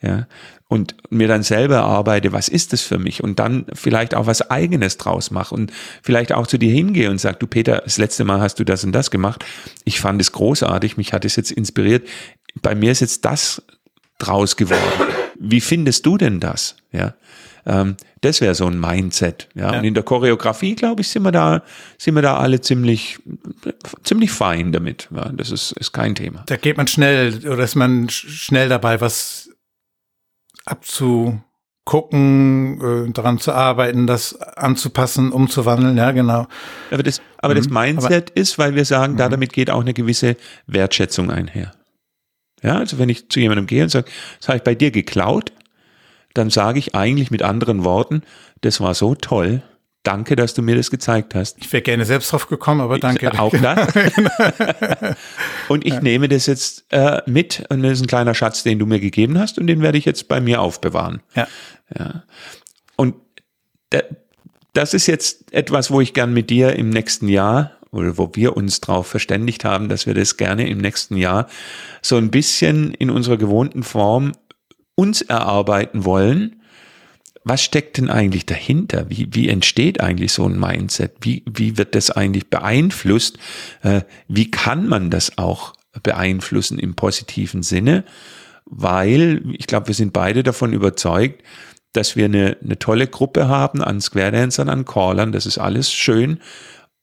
Ja, 0.00 0.28
und 0.72 0.94
mir 1.10 1.28
dann 1.28 1.42
selber 1.42 1.82
arbeite, 1.82 2.32
was 2.32 2.48
ist 2.48 2.72
das 2.72 2.80
für 2.80 2.98
mich? 2.98 3.22
Und 3.22 3.38
dann 3.38 3.66
vielleicht 3.74 4.14
auch 4.14 4.26
was 4.26 4.50
eigenes 4.50 4.96
draus 4.96 5.30
mache 5.30 5.54
und 5.54 5.70
vielleicht 6.02 6.32
auch 6.32 6.46
zu 6.46 6.56
dir 6.56 6.72
hingehe 6.72 7.10
und 7.10 7.18
sag, 7.18 7.38
du 7.40 7.46
Peter, 7.46 7.82
das 7.84 7.98
letzte 7.98 8.24
Mal 8.24 8.40
hast 8.40 8.58
du 8.58 8.64
das 8.64 8.82
und 8.82 8.92
das 8.92 9.10
gemacht. 9.10 9.44
Ich 9.84 10.00
fand 10.00 10.18
es 10.22 10.32
großartig, 10.32 10.96
mich 10.96 11.12
hat 11.12 11.26
es 11.26 11.36
jetzt 11.36 11.52
inspiriert. 11.52 12.08
Bei 12.62 12.74
mir 12.74 12.90
ist 12.90 13.00
jetzt 13.00 13.26
das 13.26 13.62
draus 14.16 14.56
geworden. 14.56 14.80
Wie 15.38 15.60
findest 15.60 16.06
du 16.06 16.16
denn 16.16 16.40
das? 16.40 16.76
Ja. 16.90 17.16
Ähm, 17.66 17.96
das 18.22 18.40
wäre 18.40 18.54
so 18.54 18.66
ein 18.66 18.80
Mindset. 18.80 19.50
Ja? 19.54 19.72
ja? 19.72 19.78
Und 19.78 19.84
in 19.84 19.92
der 19.92 20.04
Choreografie, 20.04 20.74
glaube 20.74 21.02
ich, 21.02 21.08
sind 21.08 21.22
wir 21.22 21.32
da, 21.32 21.62
sind 21.98 22.14
wir 22.14 22.22
da 22.22 22.38
alle 22.38 22.62
ziemlich, 22.62 23.18
ziemlich 24.04 24.30
fein 24.30 24.72
damit. 24.72 25.08
Ja? 25.14 25.28
Das 25.28 25.50
ist, 25.50 25.72
ist 25.72 25.92
kein 25.92 26.14
Thema. 26.14 26.44
Da 26.46 26.56
geht 26.56 26.78
man 26.78 26.86
schnell 26.86 27.46
oder 27.46 27.62
ist 27.62 27.74
man 27.74 28.08
schnell 28.08 28.70
dabei, 28.70 29.02
was 29.02 29.51
abzugucken, 30.64 31.48
äh, 32.80 33.10
daran 33.12 33.38
zu 33.38 33.52
arbeiten, 33.52 34.06
das 34.06 34.40
anzupassen, 34.40 35.32
umzuwandeln, 35.32 35.96
ja, 35.96 36.12
genau. 36.12 36.46
Aber 36.90 37.02
das, 37.02 37.20
aber 37.38 37.54
mhm. 37.54 37.58
das 37.58 37.68
Mindset 37.68 38.30
aber, 38.30 38.40
ist, 38.40 38.58
weil 38.58 38.74
wir 38.74 38.84
sagen, 38.84 39.16
da 39.16 39.26
mhm. 39.26 39.32
damit 39.32 39.52
geht 39.52 39.70
auch 39.70 39.80
eine 39.80 39.94
gewisse 39.94 40.36
Wertschätzung 40.66 41.30
einher. 41.30 41.72
Ja, 42.62 42.78
also 42.78 42.98
wenn 42.98 43.08
ich 43.08 43.28
zu 43.28 43.40
jemandem 43.40 43.66
gehe 43.66 43.82
und 43.82 43.88
sage, 43.88 44.10
das 44.38 44.48
habe 44.48 44.58
ich 44.58 44.64
bei 44.64 44.74
dir 44.74 44.90
geklaut, 44.90 45.52
dann 46.34 46.48
sage 46.48 46.78
ich 46.78 46.94
eigentlich 46.94 47.30
mit 47.30 47.42
anderen 47.42 47.84
Worten, 47.84 48.22
das 48.60 48.80
war 48.80 48.94
so 48.94 49.14
toll, 49.14 49.62
Danke, 50.04 50.34
dass 50.34 50.52
du 50.54 50.62
mir 50.62 50.74
das 50.74 50.90
gezeigt 50.90 51.34
hast. 51.36 51.58
Ich 51.58 51.72
wäre 51.72 51.82
gerne 51.82 52.04
selbst 52.04 52.32
drauf 52.32 52.48
gekommen, 52.48 52.80
aber 52.80 52.98
danke. 52.98 53.38
Auch 53.38 53.54
das. 53.56 53.94
und 55.68 55.86
ich 55.86 55.94
ja. 55.94 56.00
nehme 56.00 56.28
das 56.28 56.46
jetzt 56.46 56.86
äh, 56.90 57.22
mit 57.26 57.64
und 57.68 57.84
das 57.84 57.92
ist 57.92 58.02
ein 58.02 58.08
kleiner 58.08 58.34
Schatz, 58.34 58.64
den 58.64 58.80
du 58.80 58.86
mir 58.86 58.98
gegeben 58.98 59.38
hast 59.38 59.58
und 59.58 59.68
den 59.68 59.80
werde 59.80 59.98
ich 59.98 60.04
jetzt 60.04 60.26
bei 60.26 60.40
mir 60.40 60.60
aufbewahren. 60.60 61.22
Ja. 61.36 61.46
ja. 61.96 62.24
Und 62.96 63.14
das 64.72 64.94
ist 64.94 65.06
jetzt 65.06 65.52
etwas, 65.52 65.90
wo 65.90 66.00
ich 66.00 66.14
gern 66.14 66.32
mit 66.32 66.50
dir 66.50 66.74
im 66.74 66.90
nächsten 66.90 67.28
Jahr 67.28 67.72
oder 67.92 68.18
wo 68.18 68.30
wir 68.34 68.56
uns 68.56 68.80
darauf 68.80 69.06
verständigt 69.06 69.64
haben, 69.64 69.88
dass 69.88 70.06
wir 70.06 70.14
das 70.14 70.36
gerne 70.36 70.68
im 70.68 70.78
nächsten 70.78 71.16
Jahr 71.16 71.46
so 72.00 72.16
ein 72.16 72.30
bisschen 72.30 72.94
in 72.94 73.10
unserer 73.10 73.36
gewohnten 73.36 73.82
Form 73.82 74.32
uns 74.94 75.22
erarbeiten 75.22 76.04
wollen 76.04 76.61
was 77.44 77.62
steckt 77.62 77.98
denn 77.98 78.10
eigentlich 78.10 78.46
dahinter? 78.46 79.10
Wie, 79.10 79.28
wie 79.32 79.48
entsteht 79.48 80.00
eigentlich 80.00 80.32
so 80.32 80.46
ein 80.46 80.58
Mindset? 80.58 81.12
Wie, 81.20 81.42
wie 81.46 81.76
wird 81.76 81.94
das 81.94 82.10
eigentlich 82.10 82.48
beeinflusst? 82.48 83.38
Äh, 83.82 84.02
wie 84.28 84.50
kann 84.50 84.88
man 84.88 85.10
das 85.10 85.38
auch 85.38 85.74
beeinflussen 86.02 86.78
im 86.78 86.94
positiven 86.94 87.62
Sinne? 87.62 88.04
Weil 88.64 89.42
ich 89.58 89.66
glaube, 89.66 89.88
wir 89.88 89.94
sind 89.94 90.12
beide 90.12 90.42
davon 90.42 90.72
überzeugt, 90.72 91.42
dass 91.92 92.16
wir 92.16 92.26
eine, 92.26 92.56
eine 92.62 92.78
tolle 92.78 93.06
Gruppe 93.06 93.48
haben 93.48 93.82
an 93.82 94.00
Square 94.00 94.32
Dancern, 94.32 94.68
an 94.68 94.84
Callern. 94.84 95.32
Das 95.32 95.46
ist 95.46 95.58
alles 95.58 95.92
schön. 95.92 96.40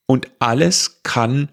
Und 0.08 0.32
alles 0.40 1.02
kann 1.04 1.50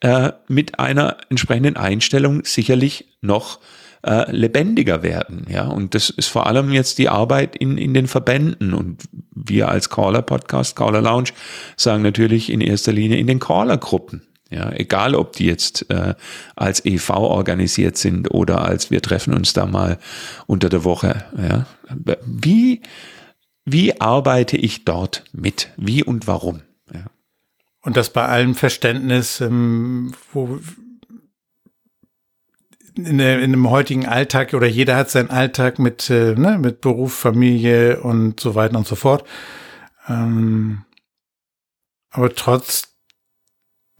äh, 0.00 0.32
mit 0.48 0.78
einer 0.78 1.18
entsprechenden 1.28 1.76
Einstellung 1.76 2.44
sicherlich 2.44 3.16
noch 3.20 3.60
äh, 4.04 4.30
lebendiger 4.30 5.02
werden. 5.02 5.46
Ja, 5.48 5.68
und 5.68 5.94
das 5.94 6.10
ist 6.10 6.28
vor 6.28 6.46
allem 6.46 6.72
jetzt 6.72 6.98
die 6.98 7.08
Arbeit 7.08 7.56
in, 7.56 7.78
in 7.78 7.94
den 7.94 8.06
Verbänden. 8.06 8.74
Und 8.74 9.02
wir 9.34 9.68
als 9.68 9.90
Caller 9.90 10.22
Podcast, 10.22 10.76
Caller 10.76 11.00
Lounge 11.00 11.30
sagen 11.76 12.02
natürlich 12.02 12.50
in 12.50 12.60
erster 12.60 12.92
Linie 12.92 13.18
in 13.18 13.26
den 13.26 13.38
Caller 13.38 13.78
Gruppen. 13.78 14.22
Ja, 14.50 14.70
egal, 14.72 15.14
ob 15.14 15.32
die 15.32 15.46
jetzt 15.46 15.88
äh, 15.90 16.14
als 16.56 16.84
EV 16.84 17.10
organisiert 17.10 17.96
sind 17.96 18.30
oder 18.30 18.62
als 18.62 18.90
wir 18.90 19.00
treffen 19.00 19.32
uns 19.32 19.54
da 19.54 19.64
mal 19.64 19.98
unter 20.46 20.68
der 20.68 20.84
Woche. 20.84 21.24
Ja. 21.38 21.66
Wie, 22.26 22.82
wie 23.64 23.98
arbeite 24.00 24.58
ich 24.58 24.84
dort 24.84 25.24
mit? 25.32 25.70
Wie 25.78 26.04
und 26.04 26.26
warum? 26.26 26.60
Ja. 26.92 27.06
Und 27.80 27.96
das 27.96 28.12
bei 28.12 28.26
allem 28.26 28.54
Verständnis, 28.54 29.40
ähm, 29.40 30.12
wo 30.32 30.60
in, 32.96 33.18
in 33.18 33.50
dem 33.52 33.70
heutigen 33.70 34.06
Alltag 34.06 34.54
oder 34.54 34.66
jeder 34.66 34.96
hat 34.96 35.10
seinen 35.10 35.30
Alltag 35.30 35.78
mit, 35.78 36.10
äh, 36.10 36.34
ne, 36.34 36.58
mit 36.58 36.80
Beruf, 36.80 37.14
Familie 37.14 38.00
und 38.00 38.40
so 38.40 38.54
weiter 38.54 38.76
und 38.76 38.86
so 38.86 38.96
fort. 38.96 39.24
Ähm, 40.08 40.84
aber 42.10 42.34
trotz 42.34 42.92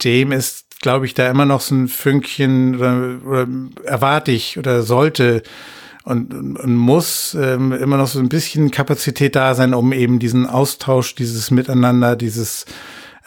trotzdem 0.03 0.31
ist, 0.31 0.81
glaube 0.81 1.05
ich, 1.05 1.13
da 1.13 1.29
immer 1.29 1.45
noch 1.45 1.61
so 1.61 1.75
ein 1.75 1.87
Fünkchen 1.87 2.75
oder, 2.75 3.19
oder 3.25 3.47
erwarte 3.85 4.31
ich 4.31 4.57
oder 4.57 4.83
sollte 4.83 5.43
und, 6.03 6.33
und 6.33 6.75
muss 6.75 7.37
ähm, 7.39 7.71
immer 7.71 7.97
noch 7.97 8.07
so 8.07 8.19
ein 8.19 8.27
bisschen 8.27 8.71
Kapazität 8.71 9.35
da 9.35 9.55
sein, 9.55 9.73
um 9.73 9.93
eben 9.93 10.19
diesen 10.19 10.45
Austausch, 10.45 11.15
dieses 11.15 11.51
Miteinander, 11.51 12.17
dieses 12.17 12.65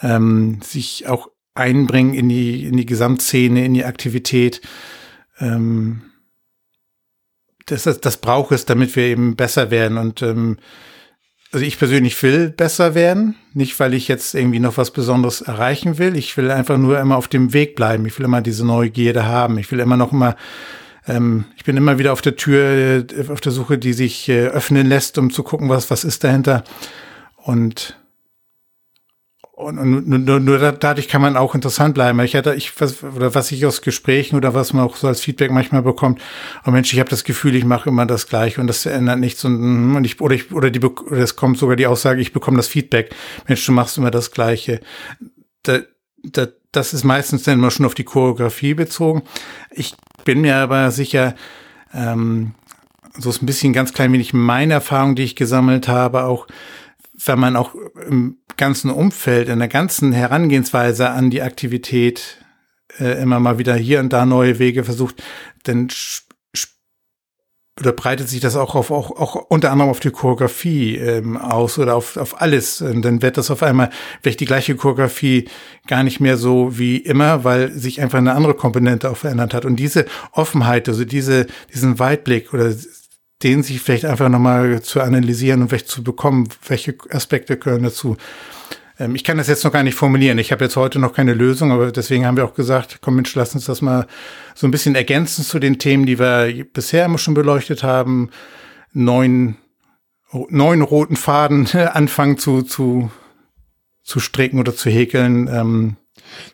ähm, 0.01 0.59
sich 0.61 1.07
auch 1.07 1.29
einbringen 1.55 2.13
in 2.13 2.29
die 2.29 2.65
in 2.65 2.77
die 2.77 2.85
Gesamtszene, 2.85 3.65
in 3.65 3.73
die 3.73 3.85
Aktivität. 3.85 4.61
Ähm, 5.39 6.01
das, 7.65 7.83
das, 7.83 7.99
das 7.99 8.17
braucht 8.17 8.51
es, 8.51 8.65
damit 8.65 8.95
wir 8.95 9.03
eben 9.03 9.35
besser 9.35 9.71
werden 9.71 9.97
und 9.97 10.21
ähm, 10.21 10.57
also 11.51 11.65
ich 11.65 11.79
persönlich 11.79 12.21
will 12.23 12.49
besser 12.49 12.93
werden, 12.93 13.35
nicht 13.53 13.79
weil 13.79 13.93
ich 13.93 14.07
jetzt 14.07 14.35
irgendwie 14.35 14.59
noch 14.59 14.77
was 14.77 14.91
Besonderes 14.91 15.41
erreichen 15.41 15.97
will. 15.97 16.17
Ich 16.17 16.35
will 16.35 16.51
einfach 16.51 16.77
nur 16.77 16.99
immer 16.99 17.15
auf 17.15 17.29
dem 17.29 17.53
Weg 17.53 17.75
bleiben. 17.75 18.05
Ich 18.05 18.17
will 18.19 18.25
immer 18.25 18.41
diese 18.41 18.65
Neugierde 18.65 19.25
haben. 19.25 19.57
Ich 19.57 19.71
will 19.71 19.79
immer 19.79 19.95
noch 19.95 20.11
mal, 20.11 20.35
ähm, 21.07 21.45
ich 21.55 21.63
bin 21.63 21.77
immer 21.77 21.99
wieder 21.99 22.11
auf 22.11 22.21
der 22.21 22.35
Tür, 22.35 22.63
äh, 22.63 23.05
auf 23.29 23.39
der 23.39 23.53
Suche, 23.53 23.77
die 23.77 23.93
sich 23.93 24.27
äh, 24.27 24.47
öffnen 24.47 24.87
lässt, 24.87 25.17
um 25.17 25.31
zu 25.31 25.43
gucken, 25.43 25.69
was 25.69 25.89
was 25.89 26.03
ist 26.03 26.23
dahinter. 26.23 26.63
Und 27.37 27.97
und, 29.57 29.79
und 29.79 30.07
nur, 30.07 30.39
nur 30.39 30.71
dadurch 30.71 31.07
kann 31.07 31.19
man 31.19 31.35
auch 31.35 31.55
interessant 31.55 31.95
bleiben. 31.95 32.19
Ich 32.19 32.35
hatte, 32.35 32.53
ich 32.53 32.79
was, 32.79 33.03
oder 33.03 33.33
was 33.33 33.51
ich 33.51 33.65
aus 33.65 33.81
Gesprächen 33.81 34.35
oder 34.35 34.53
was 34.53 34.71
man 34.71 34.85
auch 34.85 34.95
so 34.95 35.07
als 35.07 35.21
Feedback 35.21 35.49
manchmal 35.49 35.81
bekommt, 35.81 36.21
oh 36.63 36.69
Mensch, 36.69 36.93
ich 36.93 36.99
habe 36.99 37.09
das 37.09 37.23
Gefühl, 37.23 37.55
ich 37.55 37.65
mache 37.65 37.89
immer 37.89 38.05
das 38.05 38.27
Gleiche 38.27 38.61
und 38.61 38.67
das 38.67 38.85
ändert 38.85 39.17
nichts 39.17 39.43
und, 39.45 39.95
und 39.95 40.03
ich 40.03 40.21
oder 40.21 40.35
ich 40.35 40.51
oder 40.51 40.69
die 40.69 40.79
oder 40.79 41.17
es 41.17 41.35
kommt 41.35 41.57
sogar 41.57 41.75
die 41.75 41.87
Aussage, 41.87 42.21
ich 42.21 42.33
bekomme 42.33 42.57
das 42.57 42.67
Feedback, 42.67 43.15
Mensch, 43.47 43.65
du 43.65 43.71
machst 43.71 43.97
immer 43.97 44.11
das 44.11 44.29
Gleiche. 44.29 44.79
Da, 45.63 45.79
da, 46.21 46.49
das 46.71 46.93
ist 46.93 47.03
meistens 47.03 47.41
dann 47.41 47.57
immer 47.57 47.71
schon 47.71 47.87
auf 47.87 47.95
die 47.95 48.03
Choreografie 48.03 48.75
bezogen. 48.75 49.23
Ich 49.71 49.95
bin 50.23 50.41
mir 50.41 50.57
aber 50.57 50.91
sicher, 50.91 51.33
ähm, 51.95 52.53
so 53.17 53.31
ist 53.31 53.41
ein 53.41 53.47
bisschen 53.47 53.73
ganz 53.73 53.91
klein 53.91 54.13
wenig 54.13 54.35
meine 54.35 54.75
Erfahrung, 54.75 55.15
die 55.15 55.23
ich 55.23 55.35
gesammelt 55.35 55.87
habe, 55.87 56.25
auch 56.25 56.45
wenn 57.25 57.39
man 57.39 57.55
auch 57.55 57.75
im 58.07 58.37
ganzen 58.57 58.91
Umfeld, 58.91 59.49
in 59.49 59.59
der 59.59 59.67
ganzen 59.67 60.13
Herangehensweise 60.13 61.09
an 61.09 61.29
die 61.29 61.41
Aktivität 61.41 62.43
äh, 62.99 63.21
immer 63.21 63.39
mal 63.39 63.57
wieder 63.57 63.75
hier 63.75 63.99
und 63.99 64.13
da 64.13 64.25
neue 64.25 64.59
Wege 64.59 64.83
versucht, 64.83 65.23
dann 65.63 65.89
oder 67.79 67.91
breitet 67.91 68.27
sich 68.27 68.39
das 68.39 68.55
auch 68.55 68.75
auf 68.75 68.89
auch, 68.89 69.11
auch 69.11 69.35
unter 69.35 69.71
anderem 69.71 69.91
auf 69.91 69.99
die 69.99 70.09
Choreografie 70.09 70.95
ähm, 70.95 71.37
aus 71.37 71.77
oder 71.77 71.95
auf, 71.95 72.17
auf 72.17 72.41
alles. 72.41 72.81
Und 72.81 73.03
dann 73.03 73.21
wird 73.21 73.37
das 73.37 73.51
auf 73.51 73.61
einmal 73.61 73.91
vielleicht 74.21 74.39
die 74.39 74.45
gleiche 74.45 74.75
Choreografie 74.75 75.47
gar 75.85 76.03
nicht 76.03 76.19
mehr 76.19 76.37
so 76.37 76.77
wie 76.79 76.97
immer, 76.97 77.43
weil 77.43 77.71
sich 77.71 78.01
einfach 78.01 78.17
eine 78.17 78.33
andere 78.33 78.55
Komponente 78.55 79.09
auch 79.09 79.17
verändert 79.17 79.53
hat. 79.53 79.65
Und 79.65 79.75
diese 79.75 80.05
Offenheit, 80.31 80.89
also 80.89 81.05
diese, 81.05 81.45
diesen 81.71 81.99
Weitblick 81.99 82.51
oder 82.53 82.73
den 83.43 83.63
sich 83.63 83.81
vielleicht 83.81 84.05
einfach 84.05 84.29
nochmal 84.29 84.81
zu 84.81 85.01
analysieren 85.01 85.61
und 85.61 85.69
vielleicht 85.69 85.89
zu 85.89 86.03
bekommen, 86.03 86.49
welche 86.67 86.95
Aspekte 87.11 87.57
gehören 87.57 87.83
dazu. 87.83 88.17
Ähm, 88.99 89.15
ich 89.15 89.23
kann 89.23 89.37
das 89.37 89.47
jetzt 89.47 89.63
noch 89.63 89.71
gar 89.71 89.83
nicht 89.83 89.95
formulieren. 89.95 90.39
Ich 90.39 90.51
habe 90.51 90.65
jetzt 90.65 90.75
heute 90.75 90.99
noch 90.99 91.13
keine 91.13 91.33
Lösung, 91.33 91.71
aber 91.71 91.91
deswegen 91.91 92.25
haben 92.25 92.37
wir 92.37 92.45
auch 92.45 92.55
gesagt, 92.55 92.99
komm 93.01 93.15
Mensch, 93.15 93.33
lass 93.35 93.53
uns 93.53 93.65
das 93.65 93.81
mal 93.81 94.07
so 94.55 94.67
ein 94.67 94.71
bisschen 94.71 94.95
ergänzen 94.95 95.43
zu 95.43 95.59
den 95.59 95.77
Themen, 95.79 96.05
die 96.05 96.19
wir 96.19 96.65
bisher 96.73 97.05
immer 97.05 97.17
schon 97.17 97.33
beleuchtet 97.33 97.83
haben. 97.83 98.31
Neun, 98.93 99.57
neun 100.49 100.81
roten 100.81 101.15
Faden 101.15 101.67
anfangen 101.73 102.37
zu, 102.37 102.63
zu, 102.63 103.11
zu 104.03 104.19
stricken 104.19 104.59
oder 104.59 104.75
zu 104.75 104.89
häkeln. 104.89 105.47
Ähm, 105.47 105.97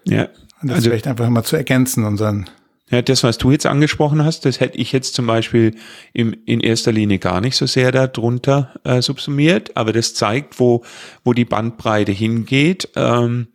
ja. 0.03 0.27
Und 0.61 0.69
das 0.69 0.77
also, 0.77 0.89
vielleicht 0.89 1.07
einfach 1.07 1.29
mal 1.29 1.43
zu 1.43 1.55
ergänzen, 1.55 2.05
unseren 2.05 2.49
ja, 2.93 3.01
das, 3.01 3.23
was 3.23 3.39
du 3.39 3.49
jetzt 3.49 3.65
angesprochen 3.65 4.23
hast, 4.23 4.45
das 4.45 4.59
hätte 4.59 4.77
ich 4.77 4.91
jetzt 4.91 5.15
zum 5.15 5.25
Beispiel 5.25 5.75
im, 6.13 6.35
in 6.45 6.59
erster 6.59 6.91
Linie 6.91 7.17
gar 7.17 7.41
nicht 7.41 7.55
so 7.55 7.65
sehr 7.65 7.91
darunter 7.91 8.75
äh, 8.83 9.01
subsumiert, 9.01 9.75
aber 9.75 9.93
das 9.93 10.13
zeigt, 10.13 10.59
wo, 10.59 10.83
wo 11.23 11.33
die 11.33 11.43
Bandbreite 11.43 12.11
hingeht, 12.11 12.89
ähm, 12.95 13.47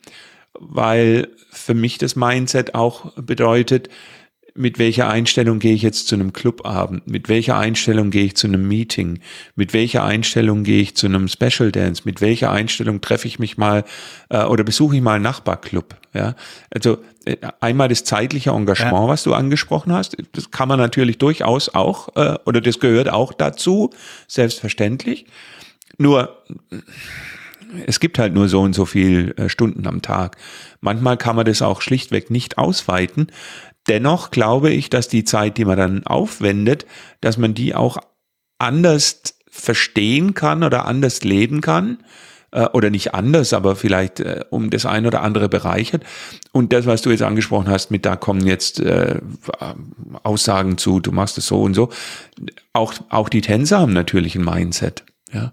weil 0.54 1.28
für 1.50 1.75
mich 1.75 1.99
das 1.99 2.16
Mindset 2.16 2.75
auch 2.75 3.12
bedeutet, 3.14 3.88
mit 4.55 4.78
welcher 4.78 5.09
Einstellung 5.09 5.59
gehe 5.59 5.75
ich 5.75 5.83
jetzt 5.83 6.09
zu 6.09 6.14
einem 6.14 6.33
Clubabend, 6.33 7.07
mit 7.07 7.28
welcher 7.28 7.57
Einstellung 7.57 8.11
gehe 8.11 8.25
ich 8.25 8.37
zu 8.37 8.47
einem 8.47 8.67
Meeting, 8.67 9.21
mit 9.55 9.73
welcher 9.73 10.05
Einstellung 10.05 10.64
gehe 10.64 10.83
ich 10.83 10.97
zu 10.97 11.07
einem 11.07 11.28
Special 11.28 11.71
Dance, 11.71 12.02
mit 12.05 12.21
welcher 12.21 12.50
Einstellung 12.50 13.00
treffe 13.00 13.28
ich 13.28 13.38
mich 13.38 13.57
mal 13.57 13.85
äh, 14.31 14.43
oder 14.45 14.64
besuche 14.64 14.97
ich 14.97 15.02
mal 15.02 15.14
einen 15.14 15.25
Nachbarclub. 15.25 15.97
Ja, 16.14 16.35
also 16.71 16.99
äh, 17.25 17.37
einmal 17.61 17.88
das 17.88 18.05
zeitliche 18.05 18.50
Engagement, 18.50 18.93
ja. 18.93 19.09
was 19.09 19.23
du 19.23 19.35
angesprochen 19.35 19.93
hast, 19.93 20.17
das 20.33 20.50
kann 20.50 20.69
man 20.69 20.78
natürlich 20.78 21.19
durchaus 21.19 21.69
auch 21.75 22.09
äh, 22.17 22.38
oder 22.45 22.61
das 22.61 22.81
gehört 22.81 23.11
auch 23.11 23.33
dazu, 23.33 23.90
selbstverständlich. 24.26 25.26
Nur 25.99 26.43
es 27.87 28.00
gibt 28.00 28.19
halt 28.19 28.33
nur 28.33 28.49
so 28.49 28.61
und 28.61 28.73
so 28.73 28.87
viel 28.87 29.35
äh, 29.37 29.49
Stunden 29.49 29.87
am 29.87 30.02
Tag. 30.02 30.37
Manchmal 30.81 31.17
kann 31.17 31.37
man 31.37 31.45
das 31.45 31.62
auch 31.62 31.83
schlichtweg 31.83 32.31
nicht 32.31 32.57
ausweiten, 32.59 33.28
Dennoch 33.88 34.30
glaube 34.30 34.71
ich, 34.71 34.90
dass 34.90 35.09
die 35.09 35.25
Zeit, 35.25 35.57
die 35.57 35.64
man 35.64 35.78
dann 35.78 36.07
aufwendet, 36.07 36.87
dass 37.21 37.38
man 37.38 37.54
die 37.54 37.75
auch 37.75 37.99
anders 38.59 39.23
verstehen 39.50 40.35
kann 40.35 40.62
oder 40.62 40.85
anders 40.85 41.25
leben 41.25 41.61
kann 41.61 41.99
äh, 42.50 42.66
oder 42.66 42.90
nicht 42.90 43.14
anders, 43.14 43.52
aber 43.52 43.76
vielleicht 43.76 44.21
äh, 44.21 44.45
um 44.50 44.71
das 44.71 44.87
ein 44.87 45.07
oder 45.07 45.23
andere 45.23 45.49
bereichert. 45.49 46.04
Und 46.52 46.73
das, 46.73 46.87
was 46.87 47.02
du 47.02 47.11
jetzt 47.11 47.23
angesprochen 47.23 47.68
hast, 47.68 47.90
mit 47.90 48.04
da 48.04 48.16
kommen 48.16 48.47
jetzt 48.47 48.80
äh, 48.80 49.21
Aussagen 50.23 50.78
zu, 50.78 51.00
du 51.00 51.12
machst 51.12 51.38
es 51.38 51.47
so 51.47 51.62
und 51.62 51.75
so. 51.75 51.90
Auch, 52.73 52.95
auch 53.09 53.28
die 53.28 53.40
Tänzer 53.40 53.80
haben 53.80 53.92
natürlich 53.92 54.35
ein 54.35 54.45
Mindset. 54.45 55.04
Ja. 55.33 55.52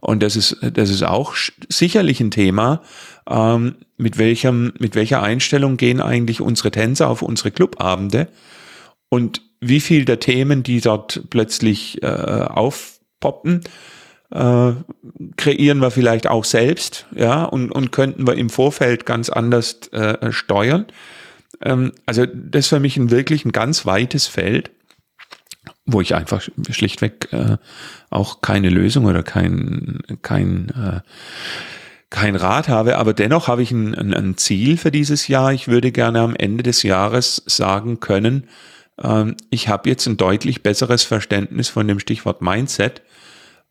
Und 0.00 0.22
das 0.22 0.34
ist, 0.34 0.56
das 0.60 0.90
ist 0.90 1.04
auch 1.04 1.34
sicherlich 1.68 2.20
ein 2.20 2.32
Thema, 2.32 2.82
ähm, 3.28 3.76
mit, 4.02 4.18
welchem, 4.18 4.72
mit 4.78 4.94
welcher 4.94 5.22
Einstellung 5.22 5.76
gehen 5.76 6.00
eigentlich 6.00 6.40
unsere 6.40 6.70
Tänzer 6.70 7.08
auf 7.08 7.22
unsere 7.22 7.50
Clubabende 7.50 8.28
und 9.08 9.42
wie 9.60 9.80
viel 9.80 10.04
der 10.04 10.18
Themen, 10.18 10.62
die 10.62 10.80
dort 10.80 11.22
plötzlich 11.30 12.02
äh, 12.02 12.06
aufpoppen, 12.06 13.60
äh, 14.30 14.72
kreieren 15.36 15.80
wir 15.80 15.90
vielleicht 15.90 16.26
auch 16.26 16.44
selbst, 16.44 17.06
ja, 17.14 17.44
und, 17.44 17.70
und 17.70 17.92
könnten 17.92 18.26
wir 18.26 18.34
im 18.34 18.50
Vorfeld 18.50 19.06
ganz 19.06 19.28
anders 19.28 19.88
äh, 19.92 20.32
steuern. 20.32 20.86
Ähm, 21.60 21.92
also 22.06 22.26
das 22.26 22.64
ist 22.64 22.68
für 22.68 22.80
mich 22.80 22.96
ein 22.96 23.10
wirklich 23.10 23.44
ein 23.44 23.52
ganz 23.52 23.86
weites 23.86 24.26
Feld, 24.26 24.70
wo 25.84 26.00
ich 26.00 26.14
einfach 26.14 26.42
schlichtweg 26.70 27.28
äh, 27.32 27.58
auch 28.10 28.40
keine 28.40 28.70
Lösung 28.70 29.04
oder 29.04 29.22
kein, 29.22 30.00
kein 30.22 30.70
äh, 30.70 31.00
kein 32.12 32.36
Rat 32.36 32.68
habe, 32.68 32.98
aber 32.98 33.14
dennoch 33.14 33.48
habe 33.48 33.62
ich 33.62 33.72
ein, 33.72 33.94
ein, 33.94 34.14
ein, 34.14 34.36
Ziel 34.36 34.76
für 34.76 34.90
dieses 34.90 35.28
Jahr. 35.28 35.52
Ich 35.52 35.66
würde 35.66 35.90
gerne 35.90 36.20
am 36.20 36.36
Ende 36.36 36.62
des 36.62 36.82
Jahres 36.82 37.42
sagen 37.46 38.00
können, 38.00 38.46
ähm, 39.02 39.36
ich 39.50 39.68
habe 39.68 39.88
jetzt 39.88 40.06
ein 40.06 40.18
deutlich 40.18 40.62
besseres 40.62 41.04
Verständnis 41.04 41.70
von 41.70 41.88
dem 41.88 41.98
Stichwort 41.98 42.42
Mindset, 42.42 43.02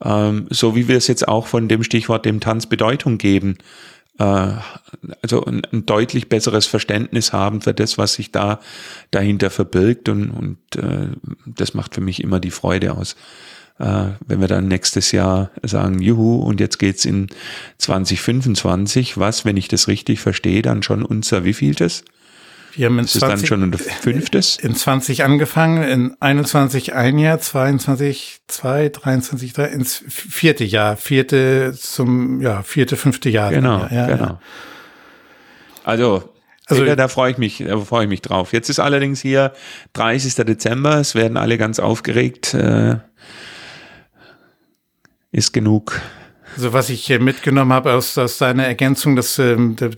ähm, 0.03 0.48
so 0.50 0.75
wie 0.75 0.88
wir 0.88 0.98
es 0.98 1.07
jetzt 1.07 1.27
auch 1.27 1.45
von 1.45 1.67
dem 1.67 1.83
Stichwort 1.83 2.25
dem 2.25 2.39
Tanz 2.39 2.65
Bedeutung 2.65 3.19
geben. 3.19 3.60
Äh, 4.17 4.53
also 5.21 5.45
ein, 5.45 5.62
ein, 5.71 5.86
deutlich 5.86 6.27
besseres 6.27 6.65
Verständnis 6.65 7.33
haben 7.33 7.62
für 7.62 7.75
das, 7.75 8.00
was 8.00 8.15
sich 8.15 8.31
da 8.31 8.60
dahinter 9.12 9.51
verbirgt 9.51 10.10
und, 10.10 10.31
und 10.31 10.57
äh, 10.77 11.10
das 11.45 11.75
macht 11.75 11.93
für 11.93 12.01
mich 12.01 12.24
immer 12.24 12.39
die 12.39 12.51
Freude 12.51 12.93
aus 12.93 13.15
wenn 13.78 14.42
wir 14.42 14.48
dann 14.48 14.68
nächstes 14.68 15.12
Jahr 15.12 15.50
sagen, 15.63 16.01
juhu, 16.01 16.38
und 16.42 16.60
jetzt 16.60 16.78
geht's 16.78 17.06
in 17.06 17.28
2025, 17.80 19.18
was, 19.18 19.44
wenn 19.46 19.58
ich 19.58 19.68
das 19.68 19.88
richtig 19.88 20.20
verstehe, 20.20 20.62
dann 20.62 20.84
schon 20.84 21.04
unser 21.04 21.44
wievieltes? 21.44 22.04
Wir 22.74 22.86
haben 22.86 23.00
in 23.00 23.06
das 23.06 23.13
20, 23.13 23.34
ist 23.34 23.42
dann 23.42 23.48
schon 23.48 23.63
unser 23.63 23.80
fünftes? 23.80 24.58
In 24.58 24.75
20 24.75 25.24
angefangen, 25.24 25.84
in 25.84 26.16
21 26.20 26.94
ein 26.94 27.18
Jahr, 27.18 27.40
22 27.40 28.42
zwei, 28.48 28.90
23 28.90 29.54
drei, 29.54 29.66
ins 29.66 30.04
vierte 30.08 30.63
Jahr, 30.63 30.96
vierte 30.96 31.74
zum, 31.78 32.40
ja, 32.42 32.63
vierte, 32.63 32.96
fünfte 32.96 33.30
Jahr. 33.30 33.51
Genau, 33.51 33.88
ja, 33.92 34.08
genau. 34.08 34.25
Ja. 34.25 34.40
Also 35.84 36.32
Also 36.68 36.96
da 36.96 37.08
freue 37.08 37.32
ich 37.32 37.38
mich, 37.38 37.63
da 37.68 37.78
freue 37.80 38.04
ich 38.06 38.10
mich 38.10 38.22
drauf. 38.22 38.54
Jetzt 38.54 38.70
ist 38.70 38.80
allerdings 38.80 39.20
hier 39.22 39.51
30. 39.94 40.36
Dezember, 40.46 41.00
es 41.00 41.16
werden 41.16 41.36
alle 41.36 41.58
ganz 41.58 41.80
aufgeregt. 41.80 42.54
Äh, 42.54 42.98
ist 45.32 45.54
genug 45.54 46.02
also 46.56 46.74
was 46.74 46.90
ich 46.90 47.08
mitgenommen 47.20 47.72
habe 47.72 47.94
aus, 47.94 48.18
aus 48.18 48.38
deiner 48.38 48.66
Ergänzung, 48.66 49.16
das, 49.16 49.40
ähm, 49.40 49.76
das, 49.78 49.96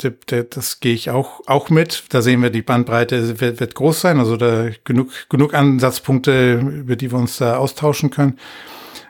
das 0.50 0.80
gehe 0.80 0.94
ich 0.94 1.10
auch, 1.10 1.42
auch 1.48 1.70
mit. 1.70 2.04
Da 2.10 2.22
sehen 2.22 2.42
wir, 2.42 2.50
die 2.50 2.62
Bandbreite 2.62 3.40
wird, 3.42 3.60
wird 3.60 3.76
groß 3.76 4.02
sein, 4.02 4.20
also 4.20 4.38
da 4.38 4.70
genug, 4.84 5.10
genug 5.30 5.54
Ansatzpunkte, 5.54 6.60
über 6.60 6.96
die 6.96 7.12
wir 7.12 7.18
uns 7.18 7.38
da 7.38 7.58
austauschen 7.58 8.10
können. 8.10 8.38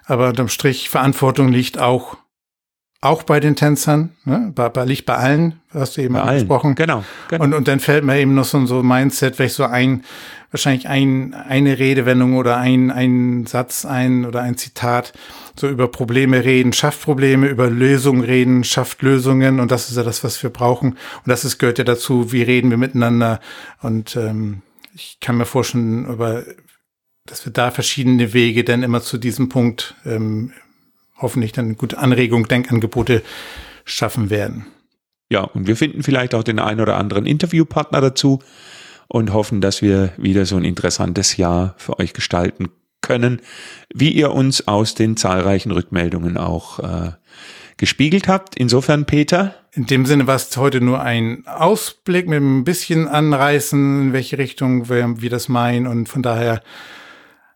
Aber 0.06 0.30
unterm 0.30 0.50
Strich, 0.50 0.90
Verantwortung 0.90 1.50
liegt 1.50 1.80
auch, 1.80 2.18
auch 3.04 3.24
bei 3.24 3.40
den 3.40 3.56
Tänzern, 3.56 4.12
ne? 4.24 4.52
bei, 4.56 4.70
bei, 4.70 4.86
liegt 4.86 5.06
bei 5.06 5.16
allen, 5.16 5.60
hast 5.74 5.98
du 5.98 6.02
eben 6.02 6.14
bei 6.14 6.22
angesprochen. 6.22 6.68
Allen. 6.68 6.76
Genau, 6.76 7.04
genau. 7.28 7.44
Und, 7.44 7.54
und 7.54 7.68
dann 7.68 7.80
fällt 7.80 8.04
mir 8.04 8.18
eben 8.18 8.34
noch 8.34 8.46
so, 8.46 8.66
so 8.66 8.80
ein 8.80 8.88
Mindset, 8.88 9.36
vielleicht 9.36 9.56
so 9.56 9.66
ein, 9.66 10.04
wahrscheinlich 10.52 10.88
ein, 10.88 11.34
eine 11.34 11.80
Redewendung 11.80 12.38
oder 12.38 12.58
ein, 12.58 12.92
ein 12.92 13.46
Satz, 13.46 13.86
ein 13.86 14.26
oder 14.26 14.42
ein 14.42 14.56
Zitat, 14.56 15.12
so 15.56 15.68
über 15.68 15.90
Probleme 15.90 16.46
reden, 16.46 16.72
schafft 16.72 17.02
Probleme, 17.02 17.48
über 17.48 17.70
Lösungen 17.70 18.24
reden, 18.24 18.64
schafft 18.64 19.02
Lösungen 19.02 19.60
und 19.60 19.72
das 19.72 19.90
ist 19.90 19.98
ja 19.98 20.04
das, 20.04 20.24
was 20.24 20.42
wir 20.42 20.50
brauchen. 20.50 20.92
Und 20.92 21.28
das 21.28 21.44
ist, 21.44 21.60
gehört 21.60 21.80
ja 21.80 21.84
dazu, 21.84 22.32
wie 22.32 22.44
reden 22.44 22.70
wir 22.70 22.78
miteinander. 22.78 23.42
Und 23.82 24.16
ähm, 24.16 24.62
ich 24.96 25.18
kann 25.20 25.38
mir 25.38 25.46
vorstellen, 25.46 26.06
aber 26.06 26.44
dass 27.26 27.46
wir 27.46 27.54
da 27.54 27.72
verschiedene 27.72 28.34
Wege 28.34 28.64
dann 28.64 28.84
immer 28.84 29.02
zu 29.02 29.18
diesem 29.18 29.50
Punkt 29.50 29.96
ähm, 30.06 30.54
hoffentlich 31.24 31.52
dann 31.52 31.76
gute 31.76 31.98
Anregung, 31.98 32.48
Denkangebote 32.48 33.24
schaffen 33.86 34.30
werden. 34.30 34.68
Ja, 35.30 35.42
und 35.42 35.66
wir 35.66 35.76
finden 35.76 36.04
vielleicht 36.04 36.36
auch 36.36 36.44
den 36.44 36.60
einen 36.60 36.80
oder 36.80 36.98
anderen 36.98 37.26
Interviewpartner 37.26 38.02
dazu 38.02 38.40
und 39.08 39.34
hoffen, 39.34 39.62
dass 39.62 39.82
wir 39.82 40.14
wieder 40.18 40.46
so 40.46 40.56
ein 40.58 40.64
interessantes 40.64 41.38
Jahr 41.38 41.74
für 41.78 41.98
euch 41.98 42.14
gestalten 42.14 42.70
können, 43.02 43.42
wie 43.94 44.12
ihr 44.12 44.32
uns 44.32 44.68
aus 44.68 44.96
den 44.96 45.18
zahlreichen 45.18 45.72
Rückmeldungen 45.72 46.38
auch 46.38 46.80
äh, 46.80 47.12
gespiegelt 47.78 48.28
habt. 48.28 48.56
Insofern, 48.56 49.06
Peter. 49.06 49.56
In 49.74 49.88
dem 49.88 50.06
Sinne 50.06 50.28
war 50.28 50.36
es 50.36 50.56
heute 50.56 50.82
nur 50.82 51.02
ein 51.02 51.46
Ausblick 51.48 52.28
mit 52.28 52.42
ein 52.42 52.64
bisschen 52.64 53.08
Anreißen, 53.08 54.02
in 54.02 54.14
welche 54.14 54.38
Richtung 54.38 54.88
wir, 54.90 55.22
wir 55.22 55.30
das 55.30 55.50
meinen. 55.50 55.88
Und 55.88 56.08
von 56.10 56.22
daher 56.22 56.62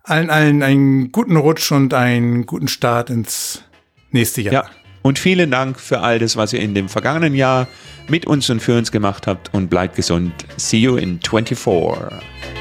allen, 0.08 0.30
allen 0.30 0.64
einen 0.64 1.12
guten 1.12 1.36
Rutsch 1.36 1.72
und 1.72 1.94
einen 1.94 2.46
guten 2.46 2.68
Start 2.68 3.10
ins 3.10 3.64
nächste 4.12 4.42
Jahr. 4.42 4.54
Ja. 4.54 4.66
Und 5.02 5.20
vielen 5.20 5.52
Dank 5.52 5.80
für 5.80 6.02
all 6.02 6.20
das, 6.20 6.36
was 6.36 6.54
ihr 6.54 6.60
in 6.60 6.74
dem 6.74 6.90
vergangenen 6.90 7.34
Jahr 7.34 7.68
mit 8.08 8.26
uns 8.26 8.50
und 8.50 8.62
für 8.62 8.78
uns 8.78 8.92
gemacht 8.92 9.28
habt. 9.28 9.54
Und 9.54 9.70
bleibt 9.70 9.96
gesund. 9.96 10.34
See 10.58 10.80
you 10.80 10.98
in 10.98 11.20
24. 11.22 12.57